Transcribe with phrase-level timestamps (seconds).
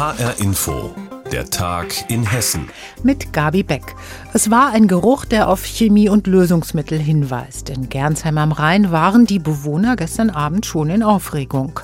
[0.00, 0.94] HR Info.
[1.30, 2.70] Der Tag in Hessen.
[3.02, 3.94] Mit Gabi Beck.
[4.32, 7.68] Es war ein Geruch, der auf Chemie und Lösungsmittel hinweist.
[7.68, 11.80] In Gernsheim am Rhein waren die Bewohner gestern Abend schon in Aufregung.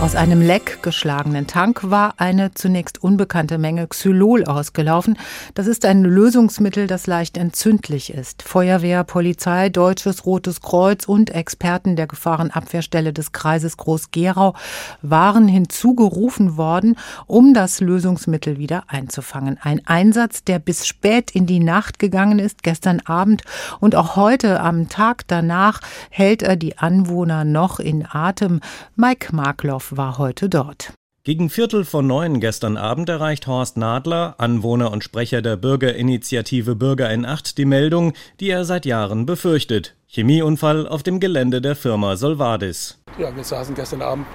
[0.00, 5.18] Aus einem Leck geschlagenen Tank war eine zunächst unbekannte Menge Xylol ausgelaufen.
[5.52, 8.42] Das ist ein Lösungsmittel, das leicht entzündlich ist.
[8.42, 14.54] Feuerwehr, Polizei, Deutsches Rotes Kreuz und Experten der Gefahrenabwehrstelle des Kreises Groß-Gerau
[15.02, 19.58] waren hinzugerufen worden, um das Lösungsmittel wieder einzufangen.
[19.60, 23.42] Ein Einsatz, der bis spät in die Nacht gegangen ist, gestern Abend
[23.80, 28.60] und auch heute am Tag danach hält er die Anwohner noch in Atem.
[28.96, 30.92] Mike Markloff war heute dort.
[31.22, 37.10] Gegen Viertel vor neun gestern Abend erreicht Horst Nadler, Anwohner und Sprecher der Bürgerinitiative Bürger
[37.10, 39.96] in Acht, die Meldung, die er seit Jahren befürchtet.
[40.06, 42.98] Chemieunfall auf dem Gelände der Firma Solvadis.
[43.18, 44.26] Ja, wir saßen gestern Abend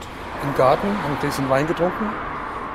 [0.44, 2.06] im Garten, haben ein Gläschen Wein getrunken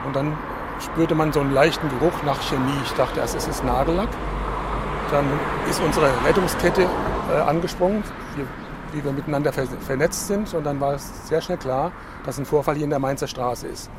[0.04, 0.36] und dann
[0.80, 2.80] spürte man so einen leichten Geruch nach Chemie.
[2.84, 4.08] Ich dachte erst, es ist Nagellack.
[5.10, 5.26] Dann
[5.68, 8.02] ist unsere Rettungskette äh, angesprungen.
[8.36, 8.46] Wir
[8.92, 10.52] wie wir miteinander vernetzt sind.
[10.54, 11.92] Und dann war es sehr schnell klar,
[12.24, 13.90] dass ein Vorfall hier in der Mainzer Straße ist.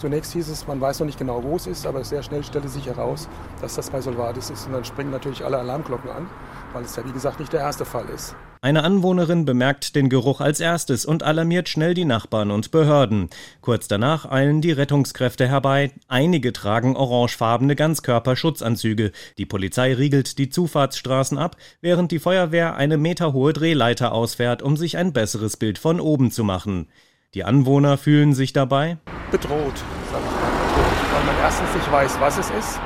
[0.00, 2.68] Zunächst hieß es, man weiß noch nicht genau, wo es ist, aber sehr schnell stellte
[2.68, 3.28] sich heraus,
[3.60, 4.66] dass das bei Solvadis ist.
[4.66, 6.26] Und dann springen natürlich alle Alarmglocken an,
[6.72, 8.34] weil es ja wie gesagt nicht der erste Fall ist.
[8.62, 13.28] Eine Anwohnerin bemerkt den Geruch als erstes und alarmiert schnell die Nachbarn und Behörden.
[13.60, 15.92] Kurz danach eilen die Rettungskräfte herbei.
[16.08, 19.12] Einige tragen orangefarbene Ganzkörperschutzanzüge.
[19.36, 24.96] Die Polizei riegelt die Zufahrtsstraßen ab, während die Feuerwehr eine meterhohe Drehleiter ausfährt, um sich
[24.96, 26.88] ein besseres Bild von oben zu machen.
[27.34, 28.96] Die Anwohner fühlen sich dabei
[29.30, 32.80] bedroht, sag ich mal, bedroht, weil man erstens nicht weiß, was es ist.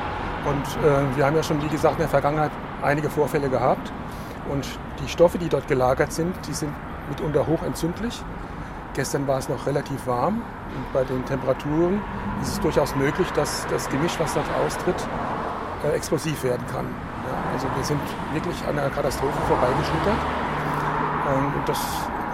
[0.45, 2.51] Und äh, wir haben ja schon, wie gesagt, in der Vergangenheit
[2.83, 3.93] einige Vorfälle gehabt.
[4.51, 4.67] Und
[5.03, 6.73] die Stoffe, die dort gelagert sind, die sind
[7.09, 8.23] mitunter hochentzündlich.
[8.95, 10.43] Gestern war es noch relativ warm
[10.77, 12.01] und bei den Temperaturen
[12.41, 15.09] ist es durchaus möglich, dass das Gemisch, was dort austritt,
[15.85, 16.87] äh, explosiv werden kann.
[17.27, 18.01] Ja, also wir sind
[18.33, 20.19] wirklich an einer Katastrophe vorbeigeschlittert
[21.29, 21.81] ähm, und das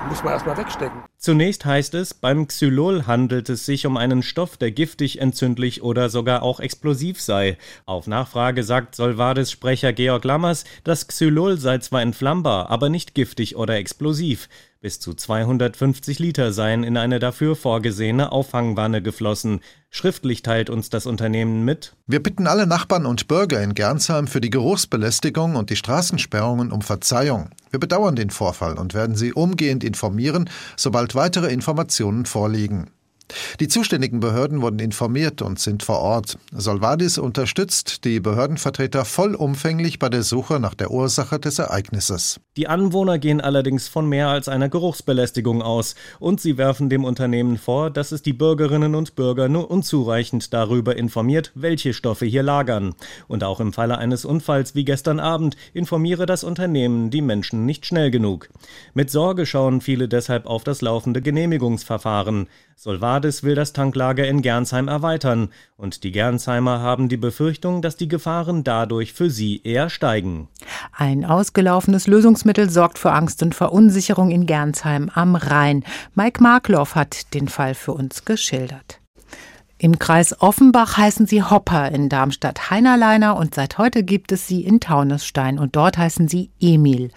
[0.09, 1.03] muss man erstmal wegstecken.
[1.19, 6.09] Zunächst heißt es, beim Xylol handelt es sich um einen Stoff, der giftig, entzündlich oder
[6.09, 7.59] sogar auch explosiv sei.
[7.87, 13.57] Auf Nachfrage sagt Solvades Sprecher Georg Lammers, das Xylol sei zwar entflammbar, aber nicht giftig
[13.57, 14.49] oder explosiv.
[14.83, 19.61] Bis zu 250 Liter seien in eine dafür vorgesehene Auffangwanne geflossen.
[19.91, 21.97] Schriftlich teilt uns das Unternehmen mit.
[22.07, 26.81] Wir bitten alle Nachbarn und Bürger in Gernsheim für die Geruchsbelästigung und die Straßensperrungen um
[26.81, 27.51] Verzeihung.
[27.69, 30.49] Wir bedauern den Vorfall und werden Sie umgehend informieren,
[30.79, 32.89] sobald weitere Informationen vorliegen.
[33.61, 36.39] Die zuständigen Behörden wurden informiert und sind vor Ort.
[36.53, 42.41] Solvadis unterstützt die Behördenvertreter vollumfänglich bei der Suche nach der Ursache des Ereignisses.
[42.57, 47.59] Die Anwohner gehen allerdings von mehr als einer Geruchsbelästigung aus und sie werfen dem Unternehmen
[47.59, 52.95] vor, dass es die Bürgerinnen und Bürger nur unzureichend darüber informiert, welche Stoffe hier lagern.
[53.29, 57.87] Und auch im Falle eines Unfalls wie gestern Abend informiere das Unternehmen die Menschen nicht
[57.87, 58.49] schnell genug.
[58.95, 62.49] Mit Sorge schauen viele deshalb auf das laufende Genehmigungsverfahren.
[62.77, 68.09] Solvadis will das Tanklager in Gernsheim erweitern, und die Gernsheimer haben die Befürchtung, dass die
[68.09, 70.49] Gefahren dadurch für sie eher steigen.
[70.93, 75.85] Ein ausgelaufenes Lösungsmittel sorgt für Angst und Verunsicherung in Gernsheim am Rhein.
[76.15, 79.00] Mike Markloff hat den Fall für uns geschildert.
[79.83, 84.63] Im Kreis Offenbach heißen sie Hopper, in Darmstadt Heinerleiner und seit heute gibt es sie
[84.63, 87.11] in Taunusstein und dort heißen sie Emil.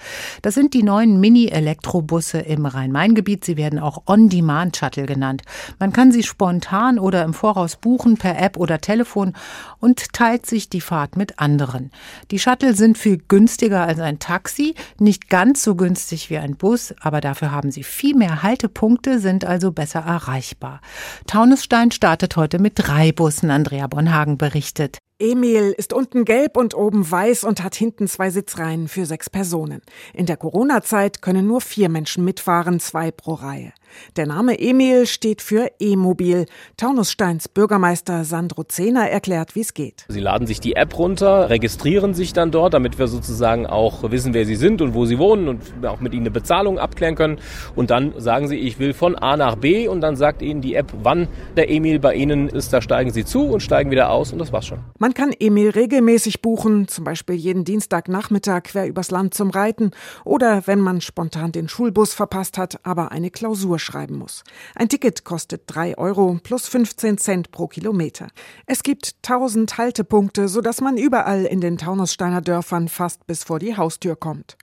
[0.43, 3.43] Das sind die neuen Mini-Elektrobusse im Rhein-Main-Gebiet.
[3.43, 5.41] Sie werden auch On-Demand-Shuttle genannt.
[5.77, 9.33] Man kann sie spontan oder im Voraus buchen per App oder Telefon
[9.81, 11.91] und teilt sich die Fahrt mit anderen.
[12.31, 16.95] Die Shuttle sind viel günstiger als ein Taxi, nicht ganz so günstig wie ein Bus,
[17.01, 20.79] aber dafür haben sie viel mehr Haltepunkte, sind also besser erreichbar.
[21.27, 24.99] Taunusstein startet heute heute mit drei Bussen, Andrea Bonhagen berichtet.
[25.17, 29.81] Emil ist unten gelb und oben weiß und hat hinten zwei Sitzreihen für sechs Personen.
[30.13, 33.73] In der Corona-Zeit können nur vier Menschen mitfahren, zwei pro Reihe.
[34.15, 36.45] Der Name Emil steht für E-Mobil.
[36.77, 40.05] Taunussteins Bürgermeister Sandro Zehner erklärt, wie es geht.
[40.07, 44.33] Sie laden sich die App runter, registrieren sich dann dort, damit wir sozusagen auch wissen,
[44.33, 47.39] wer sie sind und wo sie wohnen und auch mit ihnen eine Bezahlung abklären können.
[47.75, 50.75] Und dann sagen sie, ich will von A nach B und dann sagt ihnen die
[50.75, 52.73] App, wann der Emil bei ihnen ist.
[52.73, 54.79] Da steigen sie zu und steigen wieder aus und das war's schon.
[54.99, 59.91] Man kann Emil regelmäßig buchen, zum Beispiel jeden Dienstagnachmittag quer übers Land zum Reiten
[60.25, 64.43] oder wenn man spontan den Schulbus verpasst hat, aber eine Klausur schreiben muss.
[64.75, 68.29] Ein Ticket kostet 3 Euro plus 15 Cent pro Kilometer.
[68.65, 73.77] Es gibt 1000 Haltepunkte, sodass man überall in den Taunussteiner Dörfern fast bis vor die
[73.77, 74.57] Haustür kommt.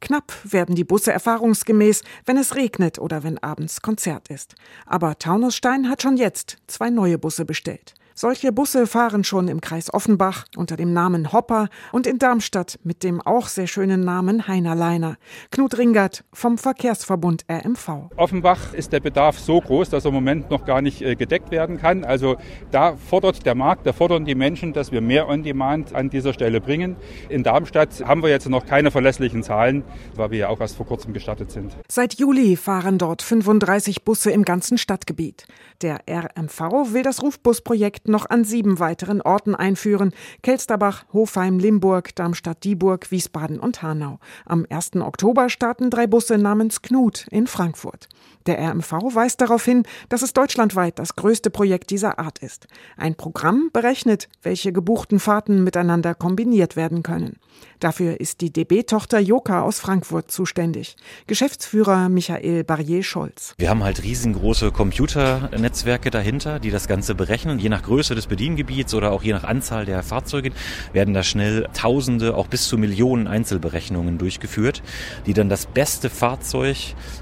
[0.00, 4.54] Knapp werden die Busse erfahrungsgemäß, wenn es regnet oder wenn abends Konzert ist.
[4.84, 7.94] Aber Taunusstein hat schon jetzt zwei neue Busse bestellt.
[8.18, 13.04] Solche Busse fahren schon im Kreis Offenbach unter dem Namen Hopper und in Darmstadt mit
[13.04, 15.16] dem auch sehr schönen Namen Heinerleiner.
[15.50, 18.08] Knut Ringert vom Verkehrsverbund RMV.
[18.16, 21.50] Offenbach ist der Bedarf so groß, dass er im Moment noch gar nicht äh, gedeckt
[21.50, 22.04] werden kann.
[22.04, 22.36] Also
[22.70, 26.62] da fordert der Markt, da fordern die Menschen, dass wir mehr On-Demand an dieser Stelle
[26.62, 26.96] bringen.
[27.28, 29.84] In Darmstadt haben wir jetzt noch keine verlässlichen Zahlen,
[30.14, 31.76] weil wir ja auch erst vor kurzem gestartet sind.
[31.86, 35.44] Seit Juli fahren dort 35 Busse im ganzen Stadtgebiet.
[35.82, 40.12] Der RMV will das Rufbusprojekt noch an sieben weiteren Orten einführen.
[40.42, 44.18] Kelsterbach, Hofheim, Limburg, Darmstadt-Dieburg, Wiesbaden und Hanau.
[44.44, 44.96] Am 1.
[44.96, 48.08] Oktober starten drei Busse namens Knut in Frankfurt.
[48.46, 52.68] Der RMV weist darauf hin, dass es deutschlandweit das größte Projekt dieser Art ist.
[52.96, 57.38] Ein Programm berechnet, welche gebuchten Fahrten miteinander kombiniert werden können.
[57.80, 60.96] Dafür ist die DB-Tochter Joka aus Frankfurt zuständig.
[61.26, 63.54] Geschäftsführer Michael Barrier-Scholz.
[63.58, 67.58] Wir haben halt riesengroße Computernetzwerke dahinter, die das Ganze berechnen.
[67.58, 70.50] Je nach Größe des Bediengebiets oder auch je nach Anzahl der Fahrzeuge
[70.92, 74.82] werden da schnell Tausende, auch bis zu Millionen Einzelberechnungen durchgeführt,
[75.26, 76.76] die dann das beste Fahrzeug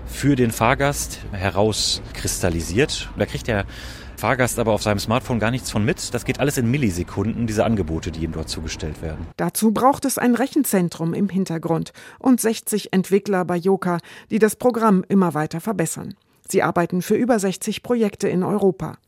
[0.06, 3.08] für den Fahrgast herauskristallisiert.
[3.16, 3.64] Da kriegt der
[4.16, 6.14] Fahrgast aber auf seinem Smartphone gar nichts von mit.
[6.14, 9.26] Das geht alles in Millisekunden, diese Angebote, die ihm dort zugestellt werden.
[9.36, 13.98] Dazu braucht es ein Rechenzentrum im Hintergrund und 60 Entwickler bei Yoka,
[14.30, 16.14] die das Programm immer weiter verbessern.
[16.48, 18.98] Sie arbeiten für über 60 Projekte in Europa.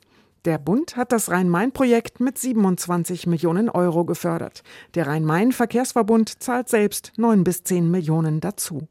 [0.46, 4.62] Der Bund hat das Rhein-Main-Projekt mit 27 Millionen Euro gefördert.
[4.94, 8.87] Der Rhein-Main-Verkehrsverbund zahlt selbst 9 bis 10 Millionen dazu.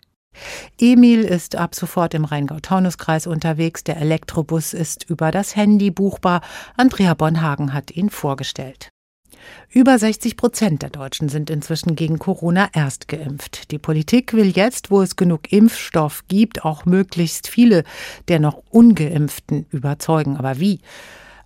[0.82, 3.86] Emil ist ab sofort im Rheingau-Taunus-Kreis unterwegs.
[3.86, 6.42] Der Elektrobus ist über das Handy buchbar.
[6.76, 8.90] Andrea Bonhagen hat ihn vorgestellt.
[9.70, 13.72] Über 60 Prozent der Deutschen sind inzwischen gegen Corona erst geimpft.
[13.72, 17.86] Die Politik will jetzt, wo es genug Impfstoff gibt, auch möglichst viele
[18.28, 20.36] der noch ungeimpften überzeugen.
[20.36, 20.82] Aber wie?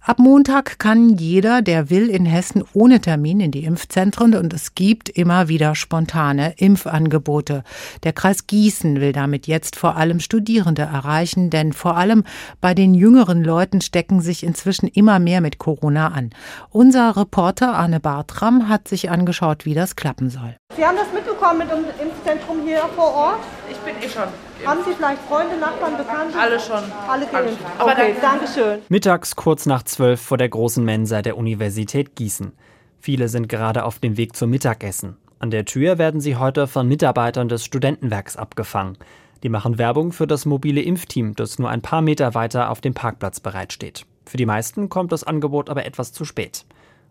[0.09, 4.73] Ab Montag kann jeder, der will, in Hessen ohne Termin in die Impfzentren und es
[4.73, 7.63] gibt immer wieder spontane Impfangebote.
[8.01, 12.23] Der Kreis Gießen will damit jetzt vor allem Studierende erreichen, denn vor allem
[12.59, 16.31] bei den jüngeren Leuten stecken sich inzwischen immer mehr mit Corona an.
[16.71, 20.55] Unser Reporter Arne Bartram hat sich angeschaut, wie das klappen soll.
[20.75, 23.39] Sie haben das mitbekommen mit dem Impfzentrum hier vor Ort?
[23.69, 24.48] Ich bin eh schon.
[24.65, 26.37] Haben Sie vielleicht Freunde, Nachbarn, Bekannte?
[26.37, 26.83] Alle schon.
[27.07, 27.59] Alle geimpft.
[27.79, 28.79] Okay, danke schön.
[28.89, 32.51] Mittags kurz nach zwölf vor der großen Mensa der Universität Gießen.
[32.99, 35.17] Viele sind gerade auf dem Weg zum Mittagessen.
[35.39, 38.97] An der Tür werden sie heute von Mitarbeitern des Studentenwerks abgefangen.
[39.43, 42.93] Die machen Werbung für das mobile Impfteam, das nur ein paar Meter weiter auf dem
[42.93, 44.05] Parkplatz bereitsteht.
[44.25, 46.65] Für die meisten kommt das Angebot aber etwas zu spät.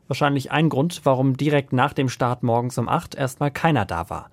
[0.08, 4.30] Wahrscheinlich ein Grund, warum direkt nach dem Start morgens um acht erstmal keiner da war.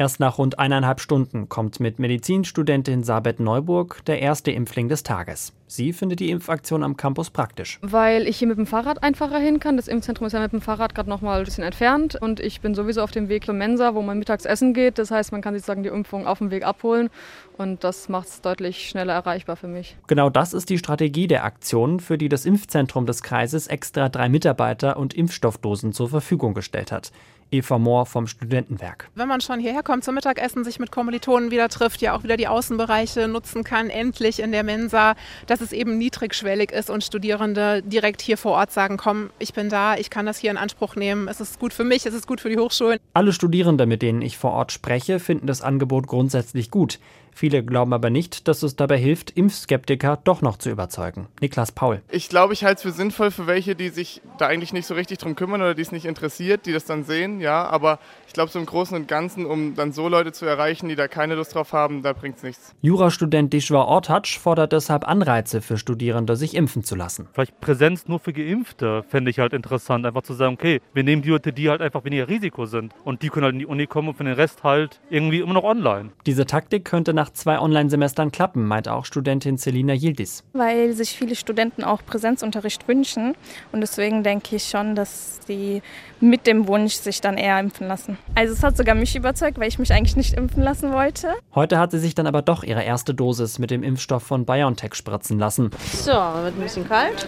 [0.00, 5.52] Erst nach rund eineinhalb Stunden kommt mit Medizinstudentin Sabet Neuburg der erste Impfling des Tages.
[5.66, 7.80] Sie findet die Impfaktion am Campus praktisch.
[7.82, 9.76] Weil ich hier mit dem Fahrrad einfacher hin kann.
[9.76, 12.14] Das Impfzentrum ist ja mit dem Fahrrad gerade noch mal ein bisschen entfernt.
[12.14, 14.98] Und ich bin sowieso auf dem Weg zur Mensa, wo man mittags essen geht.
[14.98, 17.10] Das heißt, man kann sozusagen die Impfung auf dem Weg abholen.
[17.56, 19.96] Und das macht es deutlich schneller erreichbar für mich.
[20.06, 24.28] Genau das ist die Strategie der Aktion, für die das Impfzentrum des Kreises extra drei
[24.28, 27.10] Mitarbeiter und Impfstoffdosen zur Verfügung gestellt hat.
[27.50, 29.08] Eva Mohr vom Studentenwerk.
[29.14, 32.36] Wenn man schon hierher kommt zum Mittagessen, sich mit Kommilitonen wieder trifft, ja auch wieder
[32.36, 35.14] die Außenbereiche nutzen kann, endlich in der Mensa,
[35.46, 39.68] dass es eben niedrigschwellig ist und Studierende direkt hier vor Ort sagen, komm, ich bin
[39.68, 42.26] da, ich kann das hier in Anspruch nehmen, es ist gut für mich, es ist
[42.26, 42.98] gut für die Hochschulen.
[43.14, 46.98] Alle Studierende, mit denen ich vor Ort spreche, finden das Angebot grundsätzlich gut.
[47.38, 51.28] Viele glauben aber nicht, dass es dabei hilft, Impfskeptiker doch noch zu überzeugen.
[51.40, 52.02] Niklas Paul.
[52.10, 54.94] Ich glaube, ich halte es für sinnvoll für welche, die sich da eigentlich nicht so
[54.94, 57.64] richtig drum kümmern oder die es nicht interessiert, die das dann sehen, ja.
[57.64, 60.96] Aber ich glaube, so im Großen und Ganzen, um dann so Leute zu erreichen, die
[60.96, 62.74] da keine Lust drauf haben, da bringt es nichts.
[62.82, 67.28] Jurastudent Dishwa Ortatsch fordert deshalb Anreize für Studierende, sich impfen zu lassen.
[67.34, 71.22] Vielleicht Präsenz nur für Geimpfte fände ich halt interessant, einfach zu sagen, okay, wir nehmen
[71.22, 73.86] die Leute, die halt einfach weniger Risiko sind und die können halt in die Uni
[73.86, 76.10] kommen und für den Rest halt irgendwie immer noch online.
[76.26, 80.44] Diese Taktik könnte nach zwei Online-Semestern klappen, meint auch Studentin Selina Yildiz.
[80.52, 83.34] Weil sich viele Studenten auch Präsenzunterricht wünschen.
[83.72, 85.82] Und deswegen denke ich schon, dass die
[86.20, 88.18] mit dem Wunsch sich dann eher impfen lassen.
[88.34, 91.34] Also es hat sogar mich überzeugt, weil ich mich eigentlich nicht impfen lassen wollte.
[91.54, 94.94] Heute hat sie sich dann aber doch ihre erste Dosis mit dem Impfstoff von BioNTech
[94.94, 95.70] spritzen lassen.
[95.92, 97.26] So, wird ein bisschen kalt.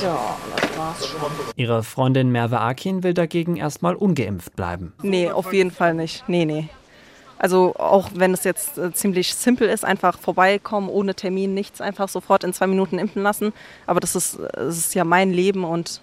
[0.00, 0.06] So,
[0.56, 1.30] das war's schon.
[1.56, 4.94] Ihre Freundin Merve Akin will dagegen erstmal ungeimpft bleiben.
[5.02, 6.26] Nee, auf jeden Fall nicht.
[6.26, 6.68] Nee, nee.
[7.40, 12.10] Also auch wenn es jetzt äh, ziemlich simpel ist, einfach vorbeikommen, ohne Termin, nichts, einfach
[12.10, 13.54] sofort in zwei Minuten impfen lassen.
[13.86, 16.02] Aber das ist, das ist ja mein Leben und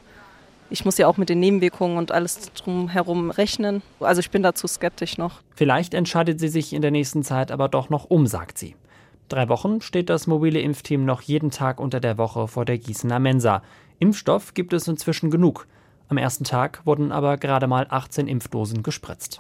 [0.69, 3.83] Ich muss ja auch mit den Nebenwirkungen und alles drumherum rechnen.
[3.99, 5.41] Also ich bin dazu skeptisch noch.
[5.55, 8.75] Vielleicht entscheidet sie sich in der nächsten Zeit aber doch noch um, sagt sie.
[9.29, 13.19] Drei Wochen steht das mobile Impfteam noch jeden Tag unter der Woche vor der Gießener
[13.19, 13.61] Mensa.
[13.99, 15.67] Impfstoff gibt es inzwischen genug.
[16.09, 19.39] Am ersten Tag wurden aber gerade mal 18 Impfdosen gespritzt.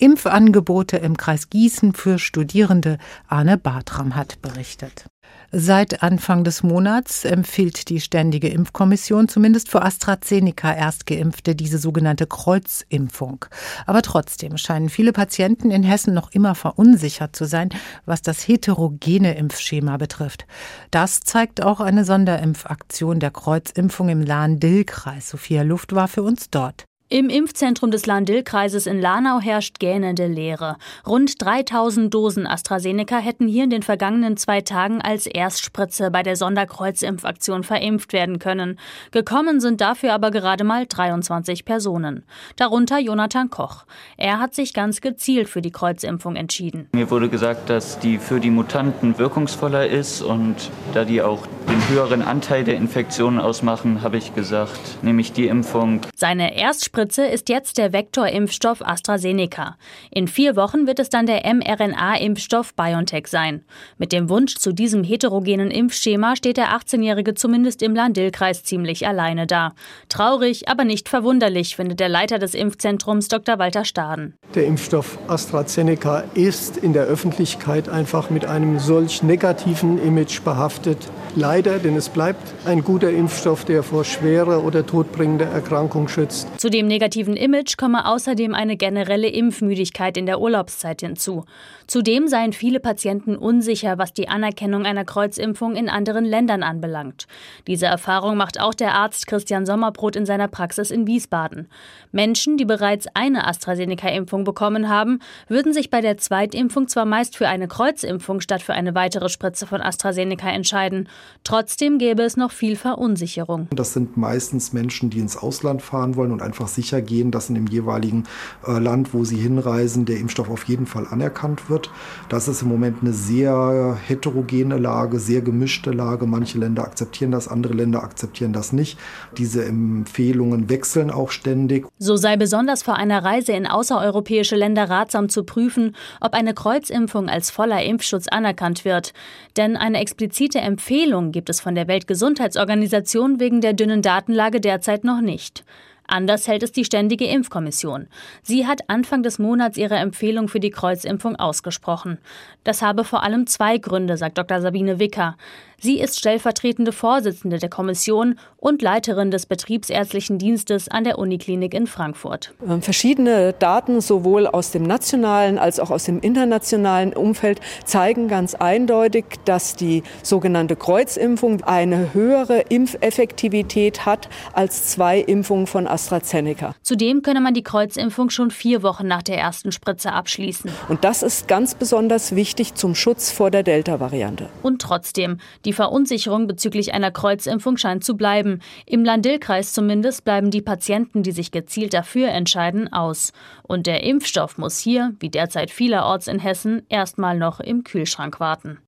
[0.00, 2.98] Impfangebote im Kreis Gießen für Studierende.
[3.28, 5.04] Arne Bartram hat berichtet.
[5.52, 13.44] Seit Anfang des Monats empfiehlt die Ständige Impfkommission zumindest für AstraZeneca Erstgeimpfte diese sogenannte Kreuzimpfung.
[13.84, 17.70] Aber trotzdem scheinen viele Patienten in Hessen noch immer verunsichert zu sein,
[18.06, 20.46] was das heterogene Impfschema betrifft.
[20.92, 25.30] Das zeigt auch eine Sonderimpfaktion der Kreuzimpfung im Lahn-Dill-Kreis.
[25.30, 26.86] Sophia Luft war für uns dort.
[27.12, 30.76] Im Impfzentrum des Lahn-Dill-Kreises in Lahnau herrscht gähnende Leere.
[31.04, 36.36] Rund 3000 Dosen AstraZeneca hätten hier in den vergangenen zwei Tagen als Erstspritze bei der
[36.36, 38.78] Sonderkreuzimpfaktion verimpft werden können.
[39.10, 42.22] Gekommen sind dafür aber gerade mal 23 Personen.
[42.54, 43.86] Darunter Jonathan Koch.
[44.16, 46.90] Er hat sich ganz gezielt für die Kreuzimpfung entschieden.
[46.92, 51.88] Mir wurde gesagt, dass die für die Mutanten wirkungsvoller ist und da die auch den
[51.88, 56.02] höheren Anteil der Infektionen ausmachen, habe ich gesagt, nehme ich die Impfung.
[56.14, 59.78] Seine Erstspritze Spritze ist jetzt der Vektorimpfstoff AstraZeneca.
[60.10, 63.64] In vier Wochen wird es dann der mRNA-Impfstoff BioNTech sein.
[63.96, 69.46] Mit dem Wunsch zu diesem heterogenen Impfschema steht der 18-Jährige zumindest im Lahn-Dill-Kreis ziemlich alleine
[69.46, 69.72] da.
[70.10, 73.58] Traurig, aber nicht verwunderlich, findet der Leiter des Impfzentrums Dr.
[73.58, 74.34] Walter Staden.
[74.54, 80.98] Der Impfstoff AstraZeneca ist in der Öffentlichkeit einfach mit einem solch negativen Image behaftet.
[81.36, 86.48] Leider, denn es bleibt ein guter Impfstoff, der vor schwerer oder todbringender Erkrankung schützt.
[86.60, 91.44] Zu dem negativen Image komme außerdem eine generelle Impfmüdigkeit in der Urlaubszeit hinzu.
[91.86, 97.26] Zudem seien viele Patienten unsicher, was die Anerkennung einer Kreuzimpfung in anderen Ländern anbelangt.
[97.66, 101.68] Diese Erfahrung macht auch der Arzt Christian Sommerbrot in seiner Praxis in Wiesbaden.
[102.12, 107.48] Menschen, die bereits eine AstraZeneca-Impfung bekommen haben, würden sich bei der Zweitimpfung zwar meist für
[107.48, 111.08] eine Kreuzimpfung statt für eine weitere Spritze von AstraZeneca entscheiden.
[111.42, 113.68] Trotzdem gäbe es noch viel Verunsicherung.
[113.74, 117.54] Das sind meistens Menschen, die ins Ausland fahren wollen und einfach sicher gehen, dass in
[117.54, 118.24] dem jeweiligen
[118.66, 121.90] äh, Land, wo sie hinreisen, der Impfstoff auf jeden Fall anerkannt wird.
[122.28, 126.26] Das ist im Moment eine sehr heterogene Lage, sehr gemischte Lage.
[126.26, 128.98] Manche Länder akzeptieren das, andere Länder akzeptieren das nicht.
[129.38, 131.86] Diese Empfehlungen wechseln auch ständig.
[131.98, 137.28] So sei besonders vor einer Reise in außereuropäische Länder ratsam zu prüfen, ob eine Kreuzimpfung
[137.28, 139.12] als voller Impfschutz anerkannt wird.
[139.56, 145.20] Denn eine explizite Empfehlung gibt es von der Weltgesundheitsorganisation wegen der dünnen Datenlage derzeit noch
[145.20, 145.64] nicht.
[146.06, 148.08] Anders hält es die Ständige Impfkommission.
[148.42, 152.18] Sie hat Anfang des Monats ihre Empfehlung für die Kreuzimpfung ausgesprochen.
[152.64, 154.60] Das habe vor allem zwei Gründe, sagt Dr.
[154.60, 155.36] Sabine Wicker.
[155.82, 161.86] Sie ist stellvertretende Vorsitzende der Kommission und Leiterin des Betriebsärztlichen Dienstes an der Uniklinik in
[161.86, 162.52] Frankfurt.
[162.68, 168.54] Ähm, verschiedene Daten sowohl aus dem nationalen als auch aus dem internationalen Umfeld zeigen ganz
[168.54, 176.74] eindeutig, dass die sogenannte Kreuzimpfung eine höhere Impfeffektivität hat als zwei Impfungen von AstraZeneca.
[176.82, 180.70] Zudem könne man die Kreuzimpfung schon vier Wochen nach der ersten Spritze abschließen.
[180.90, 184.50] Und das ist ganz besonders wichtig zum Schutz vor der Delta-Variante.
[184.62, 188.58] Und trotzdem, die die Verunsicherung bezüglich einer Kreuzimpfung scheint zu bleiben.
[188.86, 193.32] Im Landil-Kreis zumindest bleiben die Patienten, die sich gezielt dafür entscheiden, aus.
[193.62, 198.78] Und der Impfstoff muss hier, wie derzeit vielerorts in Hessen, erstmal noch im Kühlschrank warten.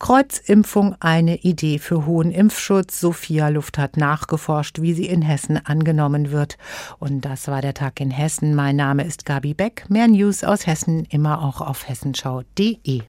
[0.00, 2.98] Kreuzimpfung eine Idee für hohen Impfschutz.
[2.98, 6.58] Sophia Luft hat nachgeforscht, wie sie in Hessen angenommen wird.
[6.98, 8.56] Und das war der Tag in Hessen.
[8.56, 9.84] Mein Name ist Gabi Beck.
[9.88, 13.02] Mehr News aus Hessen immer auch auf hessenschau.de.